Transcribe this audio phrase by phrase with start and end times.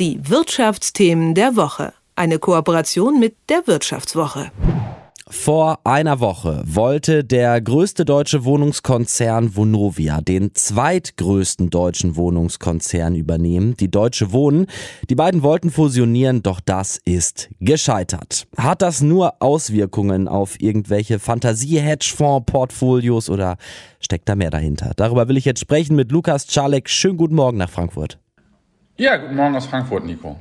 [0.00, 1.92] Die Wirtschaftsthemen der Woche.
[2.16, 4.50] Eine Kooperation mit der Wirtschaftswoche.
[5.28, 13.90] Vor einer Woche wollte der größte deutsche Wohnungskonzern Vonovia den zweitgrößten deutschen Wohnungskonzern übernehmen, die
[13.90, 14.68] Deutsche Wohnen.
[15.10, 18.46] Die beiden wollten fusionieren, doch das ist gescheitert.
[18.56, 23.58] Hat das nur Auswirkungen auf irgendwelche Fantasie-Hedgefonds-Portfolios oder
[24.00, 24.92] steckt da mehr dahinter?
[24.96, 26.88] Darüber will ich jetzt sprechen mit Lukas Czalek.
[26.88, 28.18] Schönen guten Morgen nach Frankfurt.
[29.00, 30.36] Ja, guten Morgen aus Frankfurt, Nico.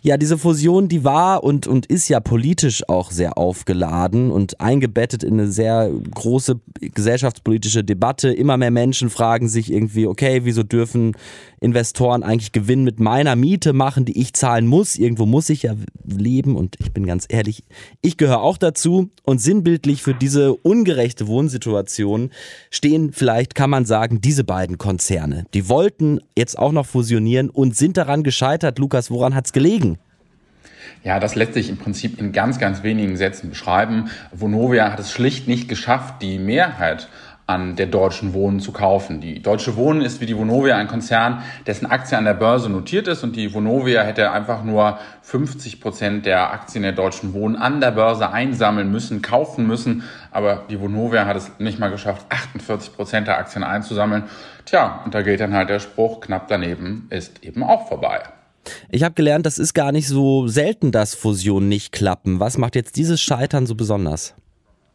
[0.00, 5.24] Ja, diese Fusion, die war und, und ist ja politisch auch sehr aufgeladen und eingebettet
[5.24, 8.32] in eine sehr große gesellschaftspolitische Debatte.
[8.32, 11.16] Immer mehr Menschen fragen sich irgendwie, okay, wieso dürfen
[11.60, 14.96] Investoren eigentlich Gewinn mit meiner Miete machen, die ich zahlen muss?
[14.96, 15.74] Irgendwo muss ich ja
[16.04, 17.64] leben und ich bin ganz ehrlich,
[18.00, 22.30] ich gehöre auch dazu und sinnbildlich für diese ungerechte Wohnsituation
[22.70, 25.44] stehen vielleicht, kann man sagen, diese beiden Konzerne.
[25.52, 28.78] Die wollten jetzt auch noch fusionieren und sind daran gescheitert.
[28.78, 29.98] Lukas, woran hat's gelegen?
[31.02, 34.10] Ja, das lässt sich im Prinzip in ganz, ganz wenigen Sätzen beschreiben.
[34.32, 37.08] Vonovia hat es schlicht nicht geschafft, die Mehrheit
[37.50, 39.20] an der Deutschen Wohnen zu kaufen.
[39.20, 43.08] Die Deutsche Wohnen ist wie die Vonovia ein Konzern, dessen Aktie an der Börse notiert
[43.08, 47.80] ist und die Vonovia hätte einfach nur 50 Prozent der Aktien der Deutschen Wohnen an
[47.80, 50.04] der Börse einsammeln müssen, kaufen müssen.
[50.30, 54.24] Aber die Vonovia hat es nicht mal geschafft, 48 Prozent der Aktien einzusammeln.
[54.64, 58.22] Tja, und da gilt dann halt der Spruch, knapp daneben ist eben auch vorbei.
[58.90, 62.38] Ich habe gelernt, das ist gar nicht so selten, dass Fusionen nicht klappen.
[62.38, 64.34] Was macht jetzt dieses Scheitern so besonders?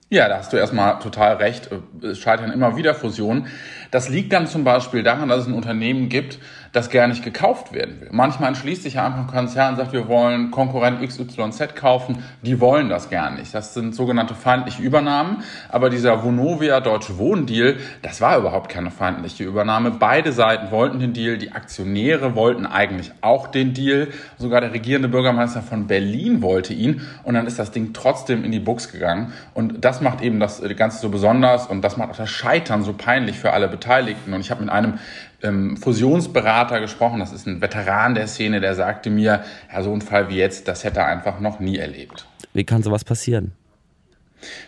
[0.10, 1.70] Ja, da hast du erstmal total recht.
[2.04, 3.48] Es scheitern immer wieder Fusionen.
[3.90, 6.38] Das liegt dann zum Beispiel daran, dass es ein Unternehmen gibt,
[6.76, 8.10] das gar nicht gekauft werden will.
[8.12, 12.22] Manchmal entschließt sich einfach ein Konzern und sagt, wir wollen Konkurrent XYZ kaufen.
[12.42, 13.56] Die wollen das gar nicht.
[13.56, 15.44] Das sind sogenannte feindliche Übernahmen.
[15.70, 19.92] Aber dieser Vonovia Deutsche Wohnen Deal, das war überhaupt keine feindliche Übernahme.
[19.92, 21.38] Beide Seiten wollten den Deal.
[21.38, 24.10] Die Aktionäre wollten eigentlich auch den Deal.
[24.38, 27.02] Sogar der regierende Bürgermeister von Berlin wollte ihn.
[27.24, 29.32] Und dann ist das Ding trotzdem in die Buchs gegangen.
[29.54, 32.92] Und das macht eben das Ganze so besonders und das macht auch das Scheitern so
[32.92, 34.34] peinlich für alle Beteiligten.
[34.34, 35.00] Und ich habe mit einem
[35.44, 40.02] ähm, Fusionsberater gesprochen, das ist ein Veteran der Szene, der sagte mir, ja, so ein
[40.02, 42.26] Fall wie jetzt, das hätte er einfach noch nie erlebt.
[42.54, 43.52] Wie kann sowas passieren?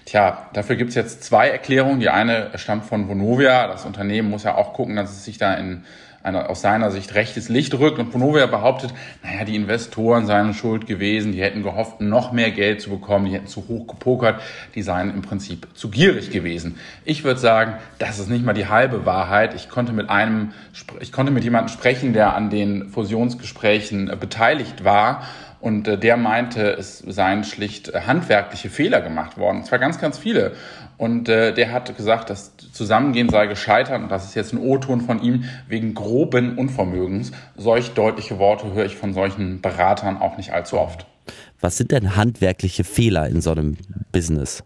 [0.05, 2.00] Tja, dafür gibt es jetzt zwei Erklärungen.
[2.00, 3.67] Die eine stammt von Vonovia.
[3.67, 5.83] Das Unternehmen muss ja auch gucken, dass es sich da in
[6.28, 8.00] eine, aus seiner Sicht rechtes Licht rückt.
[8.00, 12.81] Und Vonovia behauptet, naja, die Investoren seien schuld gewesen, die hätten gehofft, noch mehr Geld
[12.81, 14.41] zu bekommen, die hätten zu hoch gepokert,
[14.75, 16.78] die seien im Prinzip zu gierig gewesen.
[17.05, 19.53] Ich würde sagen, das ist nicht mal die halbe Wahrheit.
[19.53, 20.53] Ich konnte mit einem,
[20.99, 25.23] ich konnte mit jemandem sprechen, der an den Fusionsgesprächen beteiligt war
[25.59, 29.57] und äh, der meinte, es seien schlicht äh, handwerkliche Fehler gemacht worden.
[29.57, 30.53] Und zwar ganz, ganz viele.
[30.97, 34.01] Und äh, der hat gesagt, das Zusammengehen sei gescheitert.
[34.01, 37.31] Und das ist jetzt ein O-Ton von ihm wegen groben Unvermögens.
[37.56, 41.06] Solch deutliche Worte höre ich von solchen Beratern auch nicht allzu oft.
[41.59, 43.78] Was sind denn handwerkliche Fehler in so einem
[44.12, 44.63] Business?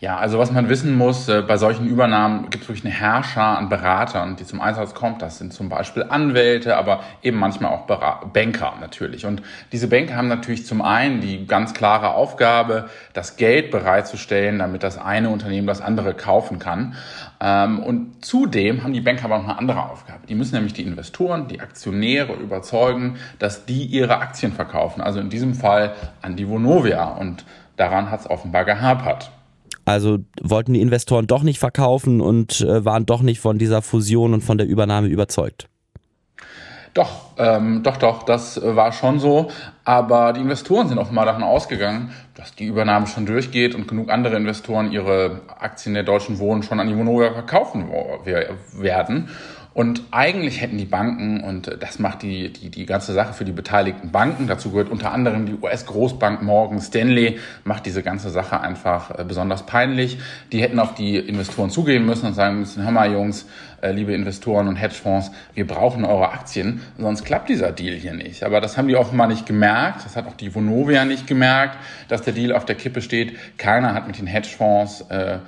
[0.00, 3.58] Ja, also was man wissen muss, äh, bei solchen Übernahmen gibt es wirklich eine Herrscher
[3.58, 5.20] an Beratern, die zum Einsatz kommt.
[5.20, 9.26] Das sind zum Beispiel Anwälte, aber eben manchmal auch Berat Banker natürlich.
[9.26, 14.84] Und diese Banker haben natürlich zum einen die ganz klare Aufgabe, das Geld bereitzustellen, damit
[14.84, 16.94] das eine Unternehmen das andere kaufen kann.
[17.38, 20.26] Ähm, und zudem haben die Banker aber noch eine andere Aufgabe.
[20.26, 25.02] Die müssen nämlich die Investoren, die Aktionäre überzeugen, dass die ihre Aktien verkaufen.
[25.02, 27.04] Also in diesem Fall an die Vonovia.
[27.04, 27.44] Und
[27.76, 29.30] daran hat es offenbar gehapert.
[29.90, 34.34] Also wollten die Investoren doch nicht verkaufen und äh, waren doch nicht von dieser Fusion
[34.34, 35.68] und von der Übernahme überzeugt.
[36.94, 39.48] Doch, ähm, doch, doch, das äh, war schon so.
[39.84, 44.36] Aber die Investoren sind offenbar davon ausgegangen, dass die Übernahme schon durchgeht und genug andere
[44.36, 47.88] Investoren ihre Aktien der Deutschen Wohnen schon an die Vonovia verkaufen
[48.74, 49.28] werden.
[49.72, 53.52] Und eigentlich hätten die Banken, und das macht die, die, die ganze Sache für die
[53.52, 59.16] beteiligten Banken, dazu gehört unter anderem die US-Großbank Morgan Stanley, macht diese ganze Sache einfach
[59.16, 60.18] äh, besonders peinlich.
[60.50, 63.46] Die hätten auf die Investoren zugehen müssen und sagen müssen, hör mal Jungs,
[63.80, 68.42] äh, liebe Investoren und Hedgefonds, wir brauchen eure Aktien, sonst klappt dieser Deal hier nicht.
[68.42, 71.78] Aber das haben die offenbar nicht gemerkt, das hat auch die Vonovia nicht gemerkt,
[72.08, 73.38] dass der Deal auf der Kippe steht.
[73.56, 75.38] Keiner hat mit den Hedgefonds äh,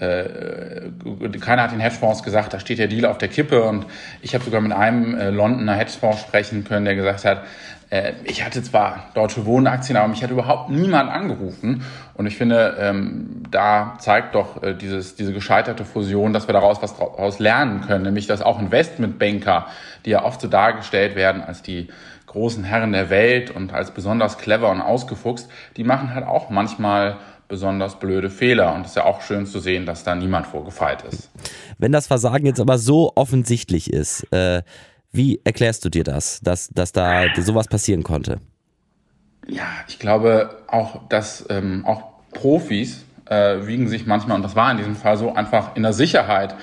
[0.00, 3.62] keiner hat den Hedgefonds gesagt, da steht der Deal auf der Kippe.
[3.62, 3.86] Und
[4.22, 7.42] ich habe sogar mit einem äh, Londoner Hedgefonds sprechen können, der gesagt hat,
[7.90, 11.82] äh, ich hatte zwar deutsche Wohnaktien, aber mich hat überhaupt niemand angerufen.
[12.14, 16.80] Und ich finde, ähm, da zeigt doch äh, dieses, diese gescheiterte Fusion, dass wir daraus
[16.82, 19.66] was daraus lernen können, nämlich dass auch Investmentbanker,
[20.06, 21.88] die ja oft so dargestellt werden als die
[22.26, 27.16] großen Herren der Welt und als besonders clever und ausgefuchst, die machen halt auch manchmal
[27.50, 28.74] besonders blöde Fehler.
[28.74, 31.30] Und es ist ja auch schön zu sehen, dass da niemand vorgefeilt ist.
[31.76, 34.62] Wenn das Versagen jetzt aber so offensichtlich ist, äh,
[35.12, 38.38] Wie erklärst du dir das, dass, dass da sowas passieren konnte?
[39.48, 44.70] Ja, ich glaube auch, dass ähm, auch Profis äh, wiegen sich manchmal, und das war
[44.70, 46.54] in diesem Fall so, einfach in der Sicherheit,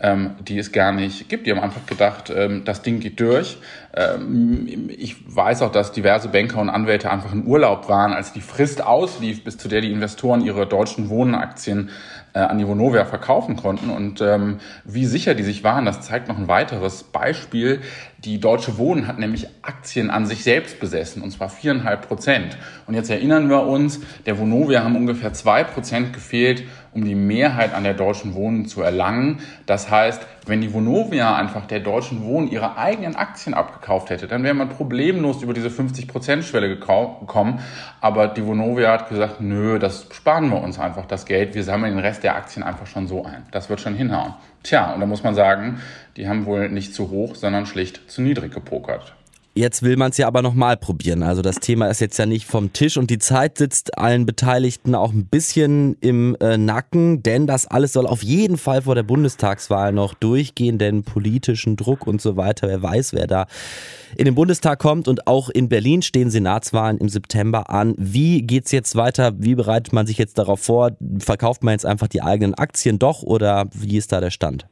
[0.00, 1.46] ähm, die es gar nicht gibt.
[1.46, 3.58] Die haben einfach gedacht, ähm, das Ding geht durch.
[3.94, 8.40] Ähm, ich weiß auch, dass diverse Banker und Anwälte einfach in Urlaub waren, als die
[8.40, 11.90] Frist auslief, bis zu der die Investoren ihre deutschen Wohnenaktien
[12.36, 13.88] äh, an die Vonovia verkaufen konnten.
[13.88, 17.80] Und ähm, wie sicher die sich waren, das zeigt noch ein weiteres Beispiel.
[18.18, 22.58] Die Deutsche Wohnen hat nämlich Aktien an sich selbst besessen, und zwar viereinhalb Prozent.
[22.86, 27.72] Und jetzt erinnern wir uns, der Vonovia haben ungefähr zwei Prozent gefehlt, um die Mehrheit
[27.72, 29.40] an der Deutschen Wohnen zu erlangen.
[29.64, 34.44] Das heißt, wenn die Vonovia einfach der Deutschen Wohnen ihre eigenen Aktien abgekauft hätte, dann
[34.44, 37.60] wäre man problemlos über diese 50%-Schwelle gekommen.
[38.00, 41.54] Aber die Vonovia hat gesagt, nö, das sparen wir uns einfach das Geld.
[41.54, 43.44] Wir sammeln den Rest der Aktien einfach schon so ein.
[43.50, 44.34] Das wird schon hinhauen.
[44.62, 45.80] Tja, und da muss man sagen,
[46.16, 49.14] die haben wohl nicht zu hoch, sondern schlicht zu niedrig gepokert.
[49.58, 51.22] Jetzt will man es ja aber nochmal probieren.
[51.22, 54.94] Also das Thema ist jetzt ja nicht vom Tisch und die Zeit sitzt allen Beteiligten
[54.94, 59.02] auch ein bisschen im äh, Nacken, denn das alles soll auf jeden Fall vor der
[59.02, 63.46] Bundestagswahl noch durchgehen, denn politischen Druck und so weiter, wer weiß, wer da
[64.14, 67.94] in den Bundestag kommt und auch in Berlin stehen Senatswahlen im September an.
[67.96, 69.32] Wie geht's jetzt weiter?
[69.38, 70.90] Wie bereitet man sich jetzt darauf vor?
[71.18, 74.66] Verkauft man jetzt einfach die eigenen Aktien doch oder wie ist da der Stand?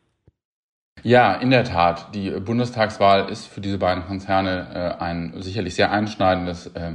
[1.04, 2.14] Ja, in der Tat.
[2.14, 6.92] Die Bundestagswahl ist für diese beiden Konzerne äh, ein sicherlich sehr einschneidendes äh,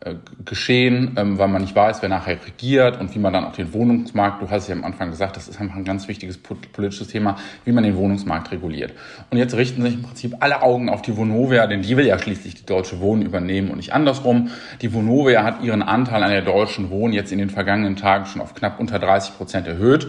[0.00, 3.52] äh, Geschehen, ähm, weil man nicht weiß, wer nachher regiert und wie man dann auch
[3.52, 6.36] den Wohnungsmarkt, du hast es ja am Anfang gesagt, das ist einfach ein ganz wichtiges
[6.36, 8.92] politisches Thema, wie man den Wohnungsmarkt reguliert.
[9.30, 12.18] Und jetzt richten sich im Prinzip alle Augen auf die Vonovia, denn die will ja
[12.18, 14.50] schließlich die Deutsche Wohnen übernehmen und nicht andersrum.
[14.82, 18.42] Die Vonovia hat ihren Anteil an der Deutschen Wohnen jetzt in den vergangenen Tagen schon
[18.42, 20.08] auf knapp unter 30 Prozent erhöht.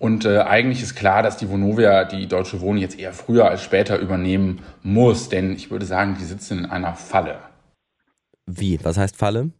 [0.00, 3.62] Und äh, eigentlich ist klar, dass die Vonovia die Deutsche Wohnen jetzt eher früher als
[3.62, 7.38] später übernehmen muss, denn ich würde sagen, die sitzen in einer Falle.
[8.46, 8.82] Wie?
[8.82, 9.50] Was heißt Falle?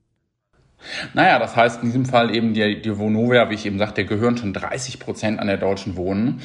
[1.13, 4.39] Naja, das heißt in diesem Fall eben die, die Vonovia, wie ich eben sagte, gehören
[4.39, 6.41] schon 30 Prozent an der Deutschen Wohnen.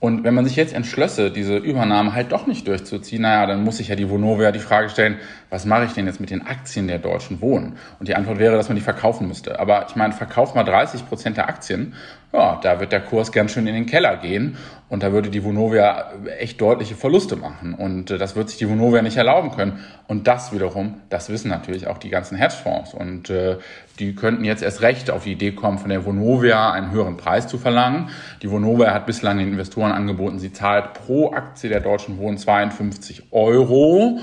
[0.00, 3.78] Und wenn man sich jetzt entschlösse, diese Übernahme halt doch nicht durchzuziehen, naja, dann muss
[3.78, 5.16] sich ja die Vonovia die Frage stellen,
[5.50, 7.78] was mache ich denn jetzt mit den Aktien der Deutschen Wohnen?
[7.98, 9.58] Und die Antwort wäre, dass man die verkaufen müsste.
[9.58, 11.94] Aber ich meine, verkauft mal 30 Prozent der Aktien,
[12.32, 14.56] ja, da wird der Kurs ganz schön in den Keller gehen.
[14.90, 17.74] Und da würde die Vonovia echt deutliche Verluste machen.
[17.74, 19.84] Und äh, das wird sich die Vonovia nicht erlauben können.
[20.06, 22.94] Und das wiederum, das wissen natürlich auch die ganzen Hedgefonds.
[22.94, 23.58] Und äh,
[23.98, 27.48] die könnten jetzt erst recht auf die Idee kommen, von der Vonovia einen höheren Preis
[27.48, 28.08] zu verlangen.
[28.42, 33.32] Die Vonovia hat bislang den Investoren angeboten, sie zahlt pro Aktie der Deutschen Wohnen 52
[33.32, 34.20] Euro.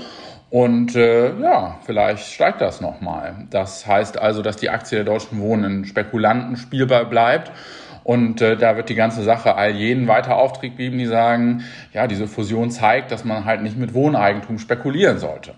[0.50, 3.46] Und äh, ja, vielleicht steigt das nochmal.
[3.50, 7.52] Das heißt also, dass die Aktie der Deutschen Wohnen in Spekulanten spielbar bleibt.
[8.06, 12.06] Und äh, da wird die ganze Sache all jenen weiter Auftrieb geben, die sagen, ja,
[12.06, 15.54] diese Fusion zeigt, dass man halt nicht mit Wohneigentum spekulieren sollte.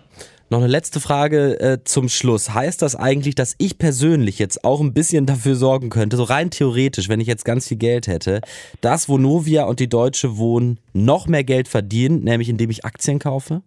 [0.48, 2.54] Noch eine letzte Frage äh, zum Schluss.
[2.54, 6.48] Heißt das eigentlich, dass ich persönlich jetzt auch ein bisschen dafür sorgen könnte, so rein
[6.48, 8.40] theoretisch, wenn ich jetzt ganz viel Geld hätte,
[8.80, 13.60] dass Vonovia und die Deutsche Wohnen noch mehr Geld verdienen, nämlich indem ich Aktien kaufe?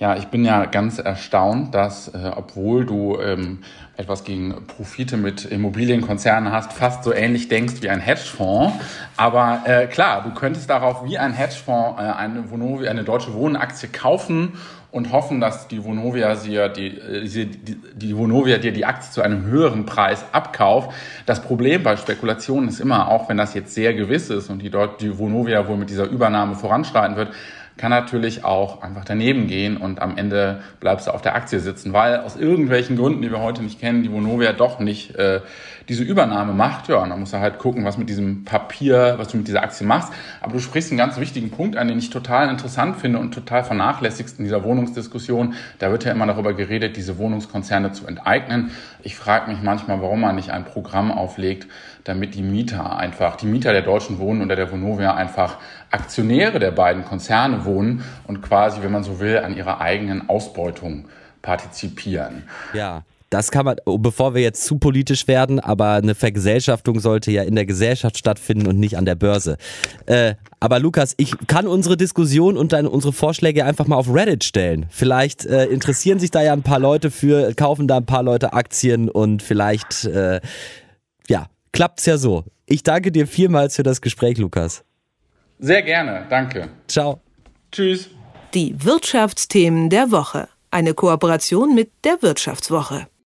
[0.00, 3.58] Ja, ich bin ja ganz erstaunt, dass, äh, obwohl du ähm,
[3.98, 8.72] etwas gegen Profite mit Immobilienkonzernen hast, fast so ähnlich denkst wie ein Hedgefonds.
[9.18, 13.88] Aber äh, klar, du könntest darauf wie ein Hedgefonds äh, eine, Vonovia, eine deutsche Wohnaktie
[13.88, 14.54] kaufen
[14.90, 16.98] und hoffen, dass die Vonovia, sie, die,
[17.28, 20.92] die, die, die Vonovia dir die Aktie zu einem höheren Preis abkauft.
[21.26, 24.70] Das Problem bei Spekulationen ist immer, auch wenn das jetzt sehr gewiss ist und die,
[24.70, 27.32] dort, die Vonovia wohl mit dieser Übernahme voranschreiten wird,
[27.80, 31.94] kann natürlich auch einfach daneben gehen und am Ende bleibst du auf der Aktie sitzen,
[31.94, 35.40] weil aus irgendwelchen Gründen, die wir heute nicht kennen, die Vonovia doch nicht äh,
[35.88, 36.88] diese Übernahme macht.
[36.88, 39.62] Ja, und dann musst du halt gucken, was mit diesem Papier, was du mit dieser
[39.62, 40.12] Aktie machst.
[40.42, 43.64] Aber du sprichst einen ganz wichtigen Punkt an, den ich total interessant finde und total
[43.64, 45.54] vernachlässigst in dieser Wohnungsdiskussion.
[45.78, 48.72] Da wird ja immer darüber geredet, diese Wohnungskonzerne zu enteignen.
[49.02, 51.66] Ich frage mich manchmal, warum man nicht ein Programm auflegt,
[52.04, 55.56] damit die Mieter einfach, die Mieter der Deutschen Wohnen oder der Vonovia einfach
[55.90, 61.06] Aktionäre der beiden Konzerne wohnen und quasi, wenn man so will, an ihrer eigenen Ausbeutung
[61.42, 62.44] partizipieren.
[62.72, 63.02] Ja.
[63.32, 67.44] Das kann man, oh, bevor wir jetzt zu politisch werden, aber eine Vergesellschaftung sollte ja
[67.44, 69.56] in der Gesellschaft stattfinden und nicht an der Börse.
[70.06, 74.42] Äh, aber Lukas, ich kann unsere Diskussion und deine, unsere Vorschläge einfach mal auf Reddit
[74.42, 74.86] stellen.
[74.90, 78.52] Vielleicht äh, interessieren sich da ja ein paar Leute für, kaufen da ein paar Leute
[78.52, 80.40] Aktien und vielleicht, äh,
[81.28, 82.42] ja, klappt's ja so.
[82.66, 84.82] Ich danke dir vielmals für das Gespräch, Lukas.
[85.60, 86.68] Sehr gerne, danke.
[86.88, 87.20] Ciao.
[87.70, 88.08] Tschüss.
[88.54, 90.48] Die Wirtschaftsthemen der Woche.
[90.70, 93.06] Eine Kooperation mit der Wirtschaftswoche.